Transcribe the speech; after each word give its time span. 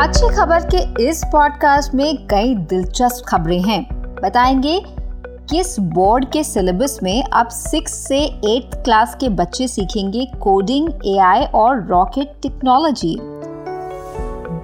अच्छी 0.00 0.28
खबर 0.28 0.60
के 0.60 1.08
इस 1.08 1.22
पॉडकास्ट 1.32 1.94
में 1.94 2.26
कई 2.26 2.54
दिलचस्प 2.54 3.24
खबरें 3.28 3.62
हैं। 3.62 3.82
बताएँगे, 4.22 4.82
किस 5.50 5.80
बोर्ड 5.80 6.30
के 6.30 6.44
सिलेबस 6.44 6.98
में 7.02 7.24
अब 7.24 7.48
सिक्स 7.48 7.92
से 7.92 8.18
एट्थ 8.24 8.84
क्लास 8.84 9.14
के 9.20 9.28
बच्चे 9.28 9.68
सीखेंगे 9.68 10.24
कोडिंग 10.40 10.90
एआई 11.06 11.44
और 11.44 11.86
रॉकेट 11.86 12.32
टेक्नोलॉजी 12.42 13.18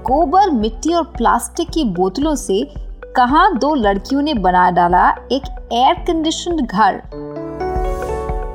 गोबर, 0.08 0.50
मिट्टी 0.50 0.94
और 0.94 1.04
प्लास्टिक 1.04 1.70
की 1.70 1.84
बोतलों 1.84 2.34
से 2.34 2.74
कहा 3.16 3.48
दो 3.50 3.74
लड़कियों 3.74 4.22
ने 4.22 4.34
बना 4.34 4.70
डाला 4.70 5.10
एक 5.10 5.68
एयर 5.72 5.94
कंडीशन 5.94 6.56
घर? 6.56 7.02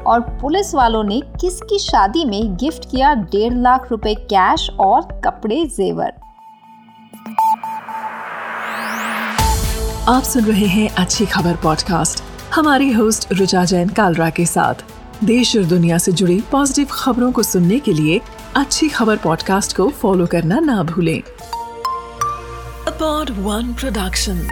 और 0.07 0.19
पुलिस 0.19 0.75
वालों 0.75 1.03
ने 1.03 1.21
किसकी 1.41 1.79
शादी 1.79 2.25
में 2.25 2.55
गिफ्ट 2.55 2.91
किया 2.91 3.13
डेढ़ 3.13 3.53
लाख 3.53 3.91
रुपए 3.91 4.15
कैश 4.15 4.69
और 4.69 5.21
कपड़े 5.25 5.65
जेवर? 5.65 6.13
आप 10.09 10.23
सुन 10.23 10.43
रहे 10.45 10.65
हैं 10.65 10.89
अच्छी 10.89 11.25
खबर 11.25 11.55
पॉडकास्ट 11.55 12.21
हमारी 12.53 12.91
होस्ट 12.91 13.31
रुचा 13.33 13.63
जैन 13.65 13.89
कालरा 13.89 14.29
के 14.29 14.45
साथ। 14.45 14.83
देश 15.23 15.55
और 15.57 15.63
दुनिया 15.63 15.97
से 15.97 16.11
जुड़ी 16.11 16.39
पॉजिटिव 16.51 16.87
खबरों 16.91 17.31
को 17.31 17.43
सुनने 17.43 17.79
के 17.79 17.93
लिए 17.93 18.19
अच्छी 18.55 18.89
खबर 18.89 19.17
पॉडकास्ट 19.17 19.75
को 19.77 19.89
फॉलो 19.91 20.25
करना 20.25 20.59
ना 20.59 20.83
भूलें। 20.83 21.21
अपॉड 22.87 23.29
वन 23.39 23.73
प्रोडक्शन 23.73 24.47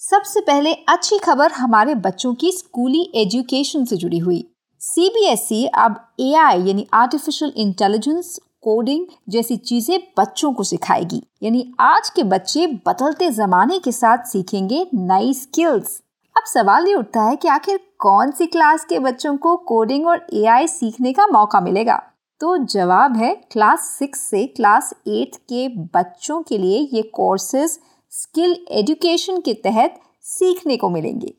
सबसे 0.00 0.40
पहले 0.40 0.72
अच्छी 0.88 1.18
खबर 1.18 1.52
हमारे 1.52 1.94
बच्चों 1.94 2.34
की 2.34 2.52
स्कूली 2.52 3.10
एजुकेशन 3.14 3.84
से 3.84 3.96
जुड़ी 3.96 4.18
हुई। 4.18 4.44
सीबीएसई 4.80 5.64
e 5.64 5.70
अब 5.74 6.00
एआई 6.20 6.62
यानी 6.62 6.86
आर्टिफिशियल 6.94 7.52
इंटेलिजेंस 7.56 8.38
कोडिंग 8.66 9.06
जैसी 9.28 9.56
चीज़ें 9.56 9.98
बच्चों 10.18 10.52
को 10.52 10.62
सिखाएगी। 10.62 11.22
यानी 11.42 11.62
आज 11.80 12.08
के 12.10 12.22
बच्चे 12.22 12.66
बदलते 12.86 13.30
जमाने 13.30 13.78
के 13.78 13.92
साथ 13.92 14.24
सीखेंगे 14.24 14.84
नई 14.94 15.32
स्किल्स 15.34 16.00
अब 16.36 16.44
सवाल 16.44 16.86
ये 16.88 16.94
उठता 16.94 17.22
है 17.22 17.36
कि 17.36 17.48
आखिर 17.48 17.78
कौन 17.98 18.30
सी 18.30 18.46
क्लास 18.46 18.84
के 18.84 18.98
बच्चों 18.98 19.36
को 19.36 19.56
कोडिंग 19.68 20.06
और 20.06 20.26
एआई 20.34 20.66
सीखने 20.66 21.12
का 21.12 21.26
मौका 21.26 21.60
मिलेगा? 21.60 22.02
तो 22.40 22.56
जवाब 22.64 23.16
है 23.16 23.34
क्लास 23.52 23.88
सिक्स 23.98 24.20
से 24.20 24.44
क्लास 24.46 24.92
एट 25.08 25.36
के 25.36 25.68
बच्चों 25.94 26.42
के 26.42 26.58
लिए 26.58 26.78
ये 26.92 27.02
कोर्सेज 27.14 27.78
स्किल 28.12 28.56
एजुकेशन 28.72 29.40
के 29.40 29.54
तहत 29.54 30.00
सीखने 30.24 30.76
को 30.76 30.90
मिलेंगे। 30.90 31.34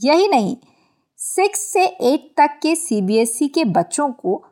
यही 0.00 0.28
नहीं 0.28 0.56
सिक्स 1.18 1.60
से 1.72 1.84
एट 1.84 2.32
तक 2.36 2.58
के 2.62 2.74
सीबीएसई 2.76 3.46
e 3.46 3.54
के 3.54 3.64
बच्चों 3.64 4.08
को 4.12 4.42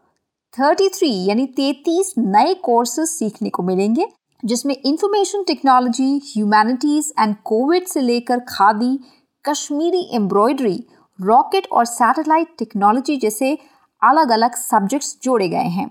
33 0.55 1.11
यानी 1.29 1.47
33 1.59 2.13
नए 2.19 2.55
कोर्सेज 2.63 3.09
सीखने 3.09 3.51
को 3.51 3.63
मिलेंगे, 3.63 4.07
जिसमें 4.43 4.75
information 4.77 5.43
technology 5.47 6.17
humanities 6.25 7.13
and 7.19 7.35
COVID 7.45 7.87
से 7.87 8.01
लेकर 8.01 8.41
खादी, 8.49 8.99
कश्मीरी 9.45 10.09
एम्ब्रॉयडरी 10.15 10.85
रॉकेट 11.19 11.67
और 11.73 11.85
सैटेलाइट 11.85 12.55
टेक्नोलॉजी 12.59 13.17
जैसे 13.17 13.57
अलग 14.03 14.31
अलग 14.31 14.55
सब्जेक्ट्स 14.57 15.17
जोड़े 15.23 15.49
गए 15.49 15.69
हैं। 15.69 15.91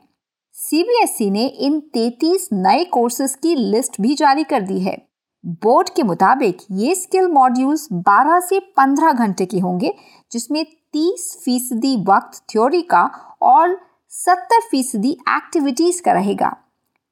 सीबीएसई 0.56 1.26
e 1.26 1.32
ने 1.32 1.46
इन 1.46 1.82
33 1.96 2.48
नए 2.54 2.84
कोर्सेज 2.92 3.36
की 3.36 3.56
लिस्ट 3.56 4.02
भी 4.02 4.16
जारी 4.16 4.44
कर 4.44 4.62
दी 4.62 4.80
है। 4.80 4.98
बोर्ड 5.64 5.90
के 5.90 6.04
मुताबिक 6.04 6.58
ये 6.72 6.96
स्किल 6.96 7.28
मॉड्यूल्स 7.32 7.88
12 8.08 8.40
से 8.40 8.60
15 8.78 9.12
घंटे 9.14 9.46
के 9.46 9.60
होंगे, 9.60 9.94
जिसमें 10.32 10.66
30 10.94 11.36
फ़ीसदी 11.46 11.96
वक्त 12.08 12.42
थ्योरी 12.52 12.82
का 12.84 13.10
और 13.42 13.80
70 14.12 14.60
फ़ीसदी 14.62 15.10
एक्टिविटीज़ 15.10 16.02
का 16.04 16.12
रहेगा। 16.12 16.56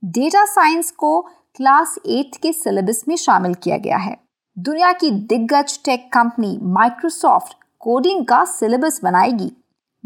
डेटा 0.05 0.45
साइंस 0.45 0.91
को 0.91 1.21
क्लास 1.55 1.95
एट 2.05 2.37
के 2.41 2.53
सिलेबस 2.53 3.03
में 3.07 3.15
शामिल 3.15 3.53
किया 3.53 3.77
गया 3.77 3.97
है। 3.97 4.17
दुनिया 4.57 4.91
की 4.93 5.11
दिग्गज 5.11 5.79
टेक 5.85 6.09
कंपनी 6.13 6.57
माइक्रोसॉफ्ट 6.61 7.55
कोडिंग 7.79 8.25
का 8.25 8.43
सिलेबस 8.45 8.99
बनाएगी। 9.03 9.51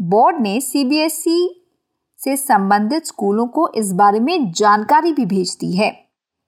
बोर्ड 0.00 0.40
ने 0.40 0.60
सीबीएसई 0.60 1.46
e 1.46 2.22
से 2.22 2.36
संबंधित 2.36 3.06
स्कूलों 3.06 3.46
को 3.46 3.68
इस 3.68 3.92
बारे 3.92 4.20
में 4.20 4.52
जानकारी 4.52 5.12
भी 5.12 5.26
भेज 5.26 5.56
दी 5.60 5.76
है। 5.76 5.90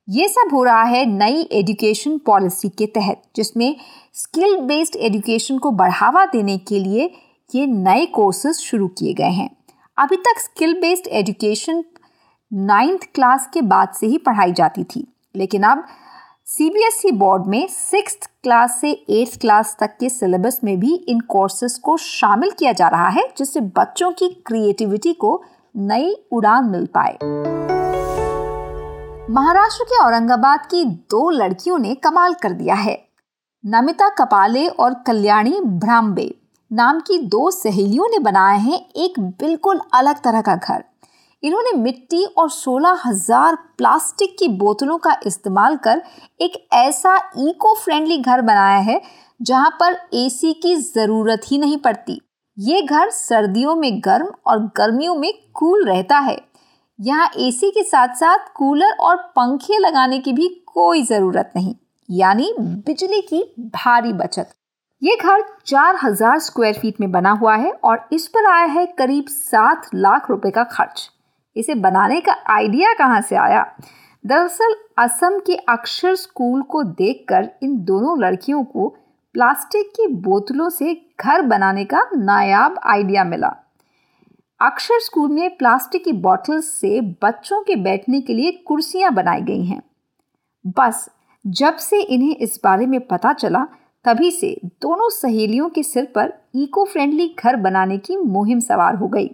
ये 0.08 0.28
सब 0.28 0.54
हो 0.54 0.64
रहा 0.64 0.82
है 0.82 1.04
नई 1.06 1.48
एजुकेशन 1.52 2.18
पॉलिसी 2.18 2.68
के 2.68 2.86
तहत, 2.86 3.22
जिसमें 3.36 3.76
स्किल 4.12 4.56
बेस्ड 4.56 4.96
एजुकेशन 4.96 5.58
को 5.58 5.70
बढ़ावा 5.70 6.26
देने 6.26 6.58
के 6.58 6.78
लिए 6.78 7.10
ये 7.54 7.66
नए 7.66 8.06
कोर्सेज 8.06 8.56
शुरू 8.56 8.88
किए 8.88 9.14
गए 9.14 9.32
हैं। 9.32 9.53
अभी 9.98 10.16
तक 10.16 10.38
skill 10.38 10.72
based 10.74 11.06
education 11.06 11.84
ninth 12.52 13.00
class 13.14 13.48
के 13.54 13.62
बाद 13.62 13.88
से 13.88 14.06
ही 14.06 14.18
पढ़ाई 14.18 14.52
जाती 14.52 14.84
थी। 14.84 15.14
लेकिन 15.36 15.62
अब 15.62 15.84
सीबीएसई 16.46 17.12
बोर्ड 17.12 17.46
में 17.46 17.66
सिक्स 17.68 18.18
क्लास 18.42 18.80
से 18.80 18.90
एट्थ 18.90 19.40
क्लास 19.40 19.76
तक 19.80 19.96
के 20.00 20.08
सिलेबस 20.08 20.60
में 20.64 20.80
भी 20.80 20.94
इन 20.94 21.20
कोर्सेज 21.20 21.78
को 21.78 21.96
शामिल 21.96 22.50
किया 22.50 22.72
जा 22.72 22.88
रहा 22.88 23.08
है, 23.08 23.22
जिससे 23.38 23.60
बच्चों 23.60 24.12
की 24.12 24.28
क्रिएटिविटी 24.46 25.12
को 25.12 25.42
नई 25.76 26.14
उड़ान 26.32 26.64
मिल 26.64 26.86
पाए। 26.86 27.18
महाराष्ट्र 29.30 29.84
के 29.84 30.04
औरंगाबाद 30.04 30.66
की 30.66 30.84
दो 30.84 31.30
लड़कियों 31.30 31.78
ने 31.78 31.94
कमाल 31.94 32.34
कर 32.34 32.52
दिया 32.52 32.74
है। 32.74 33.08
नमिता 33.66 34.08
कपाले 34.08 34.68
और 34.68 34.94
कल्याणी 35.06 35.60
भ्राम्बे। 35.60 36.34
नाम 36.74 36.98
की 37.00 37.18
दो 37.28 37.50
सहेलियों 37.52 38.06
ने 38.10 38.18
बनाया 38.20 38.56
है 38.58 38.76
एक 38.98 39.18
बिल्कुल 39.40 39.80
अलग 39.94 40.22
तरह 40.22 40.40
का 40.42 40.54
घर। 40.56 40.82
इन्होंने 41.42 41.72
मिट्टी 41.78 42.24
और 42.24 42.48
सोलह 42.50 43.02
हज़ार 43.04 43.56
प्लास्टिक 43.78 44.34
की 44.38 44.48
बोतलों 44.58 44.96
का 44.98 45.14
इस्तेमाल 45.26 45.76
कर 45.84 46.02
एक 46.40 46.56
ऐसा 46.74 47.14
इको 47.40 47.74
फ्रेंडली 47.74 48.16
घर 48.18 48.40
बनाया 48.42 48.78
है, 48.78 49.00
जहाँ 49.40 49.70
पर 49.80 49.98
एसी 50.14 50.52
की 50.62 50.74
ज़रूरत 50.76 51.46
ही 51.46 51.58
नहीं 51.58 51.76
पड़ती। 51.78 52.20
ये 52.56 52.82
घर 52.82 53.10
सर्दियों 53.10 53.76
में 53.76 54.00
गर्म 54.00 54.32
और 54.46 54.66
गर्मियों 54.76 55.14
में 55.16 55.32
कूल 55.54 55.84
रहता 55.84 56.18
है। 56.20 56.36
यहाँ 56.98 57.30
एसी 57.38 57.70
के 57.70 57.82
साथ 57.84 58.16
साथ 58.16 58.52
कूलर 58.56 58.96
और 59.00 59.16
पंखे 59.36 59.78
लगाने 59.78 60.18
की 60.18 60.32
भी 60.32 60.48
कोई 60.68 61.02
ज़रूरत 61.04 61.52
नहीं, 61.56 61.74
यानी 62.08 62.52
बिजली 62.58 63.20
की 63.22 63.42
भारी 63.74 64.12
बचत। 64.14 64.54
ये 65.02 65.16
घर 65.16 65.42
चार 65.66 65.96
हज़ार 66.02 66.38
स्क्वायर 66.38 66.74
फीट 66.74 67.00
में 67.00 67.12
बना 67.12 67.30
हुआ 67.30 67.56
है 67.56 67.72
और 67.72 68.08
इस 68.12 68.26
पर 68.28 68.46
आया 68.46 68.64
है 68.64 68.86
करीब 68.86 69.24
सात 69.28 69.86
लाख 69.94 70.30
रुपए 70.30 70.50
का 70.50 70.64
खर्च। 70.64 71.10
इसे 71.56 71.74
बनाने 71.74 72.20
का 72.20 72.36
आइडिया 72.50 72.92
कहाँ 72.94 73.20
से 73.20 73.36
आया? 73.36 73.74
दरअसल, 74.26 74.74
असम 74.98 75.38
के 75.38 75.54
अक्षर 75.54 76.14
स्कूल 76.14 76.62
को 76.62 76.82
देखकर 76.82 77.50
इन 77.62 77.76
दोनों 77.84 78.18
लड़कियों 78.20 78.64
को 78.64 78.88
प्लास्टिक 79.34 79.86
की 79.86 80.06
बोतलों 80.06 80.68
से 80.68 81.06
घर 81.20 81.42
बनाने 81.42 81.84
का 81.84 82.10
नायाब 82.14 82.80
आइडिया 82.84 83.24
मिला। 83.24 83.54
अक्षर 84.60 85.00
स्कूल 85.00 85.30
में 85.30 85.56
प्लास्टिक 85.56 86.04
की 86.04 86.12
बॉटल्स 86.12 86.68
से 86.68 87.00
बच्चों 87.00 87.62
के 87.62 87.76
बैठने 87.76 88.20
के 88.20 88.34
लिए 88.34 88.52
कुर्सियाँ 88.52 89.12
बनाई 89.14 89.40
गई 89.40 89.64
हैं। 89.64 89.82
बस, 90.66 91.10
जब 91.46 91.76
से 91.76 92.02
इन्हें 92.02 92.36
इस 92.36 92.60
बारे 92.64 92.86
में 92.86 93.00
पता 93.00 93.32
चला 93.32 93.66
तभी 94.04 94.30
से 94.30 94.60
दोनों 94.64 95.10
सहेलियों 95.10 95.68
के 95.68 95.82
सिर 95.82 96.04
पर 96.04 96.32
इको 96.54 96.84
फ्रेंडली 96.84 97.34
घर 97.38 97.56
बनाने 97.56 97.98
की 97.98 98.16
मुहिम 98.16 98.60
सवार 98.60 98.94
हो 98.94 99.08
गई। 99.08 99.30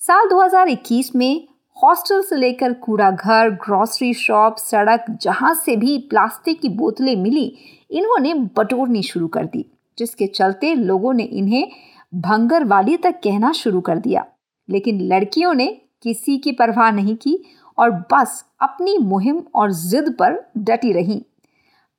साल 0.00 0.28
2021 0.28 1.16
में 1.16 1.48
हॉस्टल 1.82 2.22
से 2.22 2.36
लेकर 2.36 2.72
कूड़ा 2.72 3.10
घर 3.10 3.50
ग्रॉसरी 3.50 4.14
शॉप 4.14 4.56
सड़क 4.56 5.04
जहाँ 5.10 5.54
से 5.54 5.76
भी 5.76 5.98
प्लास्टिक 5.98 6.60
की 6.60 6.68
बोतलें 6.68 7.16
मिली, 7.16 7.56
इन्होंने 7.90 8.34
बटोरनी 8.34 9.02
शुरू 9.02 9.28
कर 9.28 9.46
दी, 9.46 9.70
जिसके 9.98 10.26
चलते 10.26 10.74
लोगों 10.74 11.12
ने 11.12 11.22
इन्हें 11.22 11.68
भंगर 12.14 12.64
वाली 12.64 12.96
तक 12.96 13.14
कहना 13.24 13.52
शुरू 13.52 13.80
कर 13.80 13.98
दिया। 13.98 14.26
लेकिन 14.70 15.00
लड़कियों 15.00 15.54
ने 15.54 15.80
किसी 16.02 16.38
की 16.38 16.52
परवाह 16.52 16.90
नहीं 16.90 17.16
की 17.16 17.44
और 17.78 17.90
बस 17.90 18.44
अपनी 18.60 18.98
मुहिम 18.98 19.42
और 19.54 19.72
जिद 19.72 20.16
पर 20.18 20.50
डटी 20.58 20.92
रही। 20.92 21.26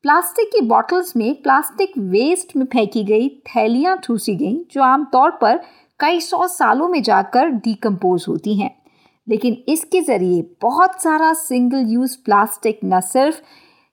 प्लास्टिक 0.04 0.48
की 0.48 0.62
बॉटल्स 0.62 1.16
में 1.16 1.42
प्लास्टिक 1.42 1.92
वेस्ट 1.98 2.56
में 2.56 2.66
फेंकी 2.66 3.04
गई, 3.04 3.30
थैलियाँ 3.30 3.98
ठूसी 3.98 4.36
गईं, 4.36 4.58
जो 4.72 4.82
आमतौर 4.82 5.32
पर 5.32 5.60
कई 6.00 6.20
सौ 6.20 6.48
सालों 6.48 6.88
में 6.88 7.02
जाकर 7.04 7.50
डिकम्पोज 7.50 8.26
होती 8.28 8.56
हैं। 8.56 8.84
लेकिन 9.30 9.64
इसके 9.68 10.02
ज़रिए 10.02 10.42
बहुत 10.62 11.02
सारा 11.02 11.34
सिंगल 11.34 11.78
यूज़ 11.78 12.18
प्लास्टिक 12.26 12.80
न 12.86 13.00
सिर्फ़ 13.00 13.42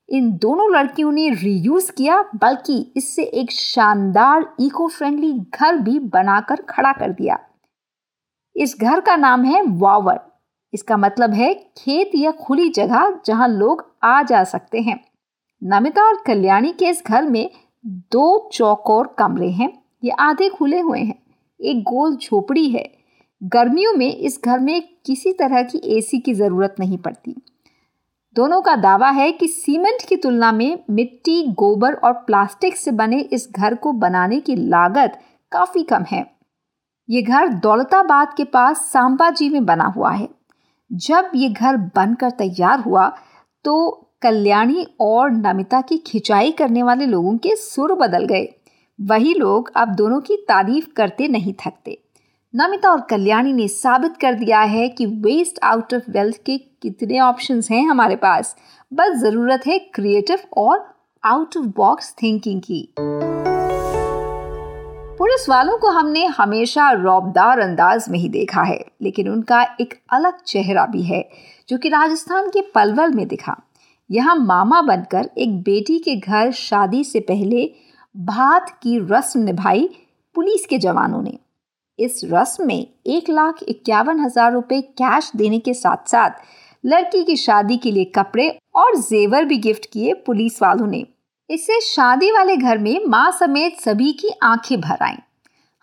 इन 0.08 0.30
दोनों 0.32 0.70
लड़कियों 0.74 1.12
ने 1.12 1.28
रीयूज़ 1.30 1.92
किया, 1.92 2.22
बल्कि 2.22 2.92
इससे 2.96 3.22
एक 3.22 3.50
शानदार 3.50 4.54
इको 4.60 4.88
फ्रेंडली 4.88 5.32
घर 5.32 5.76
भी 5.76 5.98
बनाकर 5.98 6.62
खड़ा 6.62 6.92
कर 6.92 7.12
दिया। 7.12 7.38
इस 8.56 8.76
घर 8.80 9.00
का 9.00 9.16
नाम 9.16 9.44
है 9.44 9.62
वावर। 9.66 10.20
इसका 10.74 10.96
मतलब 10.96 11.34
है 11.34 11.54
खेत 11.54 12.10
या 12.14 12.30
खुली 12.30 12.68
जगह 12.68 13.20
जहाँ 13.26 13.48
लोग 13.48 13.96
आ 14.02 14.22
जा 14.22 14.44
सकते 14.44 14.80
हैं। 14.80 15.13
नमिता 15.66 16.02
और 16.02 16.22
कल्याणी 16.26 16.72
के 16.72 16.88
इस 16.88 17.02
घर 17.06 17.22
में 17.22 17.50
दो 17.86 18.50
चौकोर 18.52 19.14
कमरे 19.18 19.50
हैं। 19.50 19.82
ये 20.04 20.10
आधे 20.10 20.48
खुले 20.48 20.80
हुए 20.80 21.00
हैं। 21.00 21.22
एक 21.60 21.82
गोल 21.82 22.16
झोपड़ी 22.16 22.68
है। 22.68 22.90
गर्मियों 23.42 23.92
में 23.92 24.16
इस 24.16 24.40
घर 24.44 24.58
में 24.58 24.82
किसी 25.06 25.32
तरह 25.32 25.62
की 25.62 25.78
एसी 25.98 26.18
की 26.18 26.34
ज़रूरत 26.34 26.76
नहीं 26.80 26.98
पड़ती। 26.98 27.34
दोनों 28.34 28.62
का 28.62 28.76
दावा 28.76 29.10
है 29.10 29.32
कि 29.32 29.48
सीमेंट 29.48 30.08
की 30.08 30.16
तुलना 30.16 30.52
में 30.52 30.78
मिट्टी, 30.90 31.46
गोबर 31.48 31.94
और 31.94 32.12
प्लास्टिक 32.12 32.76
से 32.76 32.90
बने 32.90 33.20
इस 33.20 33.48
घर 33.52 33.74
को 33.74 33.92
बनाने 33.92 34.40
की 34.40 34.56
लागत 34.56 35.20
काफ़ी 35.52 35.82
कम 35.82 36.02
है। 36.02 36.26
ये 37.10 37.22
घर 37.22 37.48
दौलताबाद 37.48 38.34
के 38.36 38.44
पास 38.44 38.76
सांबा 38.76 39.30
जी 39.30 39.48
में 39.48 39.64
बना 39.64 39.84
हुआ 39.84 40.10
है। 40.10 40.28
जब 40.92 41.30
ये 41.34 41.48
घर 41.48 41.76
बनकर 41.76 42.30
तैयार 42.30 42.80
हुआ 42.80 43.16
तो 43.64 44.00
कल्याणी 44.24 44.86
और 45.00 45.30
नमिता 45.30 45.80
की 45.80 45.96
खिंचाई 45.96 46.52
करने 46.52 46.82
वाले 46.82 47.06
लोगों 47.06 47.36
के 47.38 47.56
सुर 47.56 47.92
बदल 47.94 48.24
गए। 48.24 48.48
वही 49.00 49.34
लोग 49.34 49.70
अब 49.76 49.88
दोनों 49.88 50.20
की 50.20 50.36
तारीफ़ 50.36 50.86
करते 50.96 51.28
नहीं 51.28 51.52
थकते। 51.66 51.98
नमिता 52.54 52.90
और 52.90 53.00
कल्याणी 53.00 53.52
ने 53.52 53.68
साबित 53.68 54.16
कर 54.16 54.34
दिया 54.34 54.60
है 54.60 54.88
कि 54.88 55.06
वेस्ट 55.06 55.58
आउट 55.62 55.94
ऑफ़ 55.94 56.10
वेल्थ 56.10 56.36
के 56.36 56.58
कितने 56.58 57.20
ऑप्शंस 57.20 57.70
हैं 57.70 57.86
हमारे 57.86 58.16
पास। 58.16 58.56
बस 58.92 59.16
ज़रूरत 59.16 59.66
है 59.66 59.78
क्रिएटिव 59.78 60.38
और 60.56 60.94
आउट 61.24 61.56
ऑफ़ 61.56 61.66
बॉक्स 61.66 62.14
थिंकिंग 62.22 62.60
की। 62.60 62.94
पुलिस 65.18 65.48
वालों 65.48 65.78
को 65.78 65.88
हमने 65.88 66.24
हमेशा 66.26 66.90
रौबदार 66.90 67.58
अंदाज 67.58 68.06
में 68.08 68.18
ही 68.18 68.28
देखा 68.28 68.62
है, 68.62 68.84
लेकिन 69.02 69.28
उनका 69.28 69.62
एक 69.80 69.94
अलग 70.12 70.42
चेहरा 70.46 70.86
भी 70.86 71.02
है, 71.02 71.28
जो 71.68 71.78
कि 71.78 71.88
राजस्थान 71.88 72.48
के 72.48 72.60
पलवल 72.60 73.10
में 73.10 73.28
दिखा। 73.28 73.60
यहाँ 74.10 74.34
मामा 74.36 74.80
बनकर 74.82 75.28
एक 75.38 75.56
बेटी 75.62 75.98
के 75.98 76.16
घर 76.16 76.50
शादी 76.52 77.04
से 77.04 77.20
पहले 77.20 77.70
भात 78.14 78.68
की 78.82 78.98
रस्म 79.10 79.40
निभाई 79.40 79.88
पुलिस 80.36 80.66
के 80.66 80.78
जवानों 80.78 81.22
ने। 81.22 81.38
इस 81.98 82.20
रस्म 82.24 82.66
में 82.66 82.86
एक 83.06 83.30
लाख 83.30 83.62
इक्यावन 83.62 84.20
हज़ार 84.20 84.52
रुपए 84.52 84.80
कैश 84.80 85.30
देने 85.36 85.58
के 85.58 85.74
साथ 85.74 86.08
साथ 86.08 86.30
लड़की 86.84 87.22
की 87.24 87.36
शादी 87.36 87.76
के 87.76 87.90
लिए 87.90 88.04
कपड़े 88.04 88.48
और 88.76 88.96
जेवर 88.96 89.44
भी 89.44 89.56
गिफ्ट 89.58 89.86
किए 89.92 90.14
पुलिस 90.26 90.62
वालों 90.62 90.86
ने। 90.86 91.04
इससे 91.50 91.80
शादी 91.80 92.30
वाले 92.30 92.56
घर 92.56 92.78
में 92.78 93.06
माँ 93.06 93.30
समेत 93.32 93.80
सभी 93.80 94.12
की 94.12 94.30
आँखें 94.42 94.80
भर 94.80 95.02
आईं। 95.02 95.16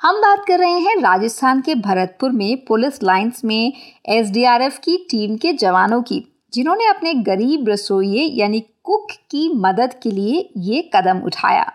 हम 0.02 0.22
बात 0.22 0.46
कर 0.48 0.60
रहे 0.60 0.80
हैं 0.80 0.96
राजस्थान 1.02 1.62
के 1.62 1.76
भरतपुर 1.76 2.32
में 2.32 2.66
पुलिस 2.66 3.02
लाइंस 3.04 3.44
में 3.46 3.74
एसडीआरएफ 4.10 4.78
की 4.78 4.98
टीम 5.12 5.36
के 5.38 5.54
जवानों 5.54 6.02
की। 6.02 6.24
जिन्होंने 6.54 6.88
अपने 6.88 7.14
गरीब 7.24 7.70
रसोइये 7.70 8.24
यानी 8.36 8.60
कुक 8.84 9.12
की 9.32 9.48
मदद 9.56 9.94
के 10.04 10.12
लिए 10.12 10.50
ये 10.60 10.82
कदम 10.96 11.20
उठाया। 11.20 11.72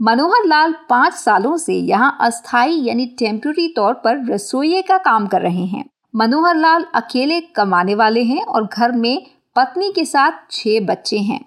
मनोहर 0.00 0.46
लाल 0.46 0.74
पाँच 0.88 1.14
सालों 1.14 1.56
से 1.56 1.74
यहाँ 1.74 2.16
अस्थाई 2.20 2.74
यानी 2.78 3.06
टेम्प्रेरी 3.18 3.68
तौर 3.68 3.94
पर 3.94 4.24
रसोइये 4.26 4.82
का 4.82 4.98
काम 4.98 5.26
कर 5.26 5.42
रहे 5.42 5.64
हैं। 5.66 5.84
मनोहर 6.14 6.56
लाल 6.56 6.86
अकेले 6.94 7.40
कमाने 7.56 7.94
वाले 7.94 8.22
हैं 8.22 8.44
और 8.44 8.66
घर 8.66 8.92
में 8.92 9.26
पत्नी 9.56 9.92
के 9.92 10.04
साथ 10.04 10.50
छह 10.50 10.80
बच्चे 10.80 11.18
हैं। 11.20 11.40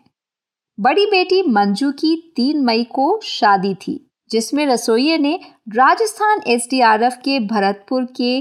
बड़ी 0.77 1.06
बेटी 1.06 1.41
मंजू 1.50 1.91
की 1.91 2.15
तीन 2.35 2.63
मई 2.65 2.83
को 2.83 3.19
शादी 3.23 3.73
थी, 3.77 4.00
जिसमें 4.31 4.65
रसोइये 4.67 5.17
ने 5.17 5.39
राजस्थान 5.69 6.41
एसडीआरएफ 6.47 7.17
के 7.25 7.39
भरतपुर 7.41 8.06
के 8.17 8.39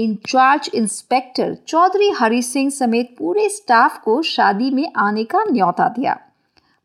in charge 0.00 0.70
inspector 0.74 1.54
Chaudhary 1.68 2.08
Hari 2.10 2.40
Singh 2.42 2.68
समेत 2.70 3.14
पूरे 3.18 3.48
स्टाफ 3.48 3.98
को 4.02 4.20
शादी 4.22 4.70
में 4.70 4.92
आने 4.96 5.24
का 5.24 5.42
न्यौता 5.44 5.88
दिया। 5.88 6.16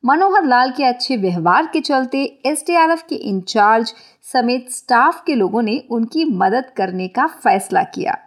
मनोहर 0.04 0.46
लाल 0.46 0.72
के 0.72 0.84
अच्छे 0.84 1.18
व्यवहार 1.18 1.70
के 1.74 1.80
चलते 1.82 2.24
एसडीआरएफ 2.46 3.04
के 3.10 3.16
इंचार्ज 3.16 3.94
समेत 4.24 4.70
स्टाफ 4.70 5.24
के 5.28 5.36
लोगों 5.36 5.62
ने 5.62 5.78
उनकी 5.92 6.26
मदद 6.34 6.70
करने 6.78 7.08
का 7.08 7.28
फैसला 7.28 7.84
किया। 7.84 8.18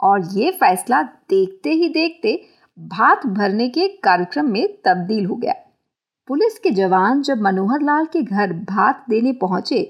और 0.00 0.26
ये 0.32 0.50
फैसला 0.50 1.02
देखते 1.02 1.70
ही 1.70 1.88
देखते 1.88 2.40
भात 2.78 3.26
भरने 3.26 3.68
के 3.68 3.86
कार्यक्रम 4.04 4.50
में 4.50 4.66
तब्दील 4.84 5.24
हो 5.26 5.36
गया। 5.36 5.54
पुलिस 6.28 6.58
के 6.58 6.70
जवान 6.70 7.22
जब 7.22 7.40
मनोहर 7.40 7.82
लाल 7.82 8.06
के 8.06 8.22
घर 8.22 8.52
भात 8.64 9.04
देने 9.10 9.32
पहुँचे 9.32 9.80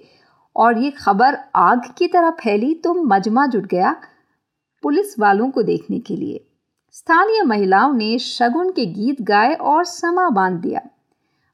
और 0.57 0.79
ये 0.79 0.91
खबर 0.91 1.39
आग 1.57 1.91
की 1.99 2.07
तरह 2.07 2.31
फैली 2.41 2.73
तो 2.75 2.95
मजमा 3.07 3.47
जुट 3.47 3.67
गया 3.67 3.95
पुलिस 4.83 5.19
वालों 5.19 5.51
को 5.51 5.63
देखने 5.63 5.99
के 5.99 6.17
लिए। 6.17 6.45
स्थानीय 6.93 7.43
महिलाओं 7.43 7.93
ने 7.95 8.19
शगुन 8.19 8.71
के 8.71 8.87
गीत 8.87 9.23
गाए 9.23 9.55
और 9.55 9.85
समा 9.85 10.29
बाँध 10.31 10.61
दिया। 10.61 10.81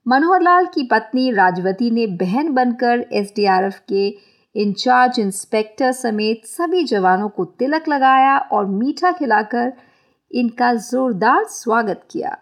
मनोहर 0.08 0.42
लाल 0.42 0.66
की 0.66 0.82
पत्नी 0.82 1.30
राजवती 1.30 1.90
ने 1.90 2.06
बहन 2.06 2.52
बनकर 2.52 3.06
एसडीआरएफ 3.12 3.80
के 3.88 4.06
इंचार्ज 4.54 5.18
इंस्पेक्टर 5.18 5.92
समेत 5.92 6.42
सभी 6.46 6.84
जवानों 6.84 7.28
को 7.28 7.44
तिलक 7.44 7.88
लगाया 7.88 8.38
और 8.38 8.66
मीठा 8.66 9.12
खिलाकर 9.12 9.72
इनका 10.30 10.74
जोरदार 10.74 11.44
स्वागत 11.44 12.06
किया। 12.10 12.36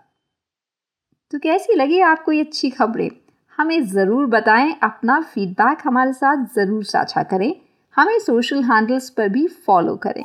तो 1.31 1.38
कैसी 1.38 1.75
लगी 1.75 2.00
आपको 2.00 2.32
ये 2.32 2.40
अच्छी 2.40 2.70
खबरें? 2.70 3.11
हमें 3.58 3.87
ज़रूर 3.87 4.26
बताएँ, 4.26 4.75
अपना 4.82 5.20
फीडबैक 5.20 5.78
हमारे 5.85 6.12
साथ 6.12 6.44
ज़रूर 6.55 6.85
साझा 6.85 7.23
करें। 7.23 7.55
हमें 7.96 8.19
सोशल 8.19 8.62
हैंडल्स 8.62 9.11
पर 9.11 9.28
भी 9.28 9.46
फॉलो 9.46 9.96
करें। 9.96 10.25